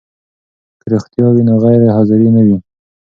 [0.79, 2.57] که روغتیا وي نو غیر حاضري نه وي.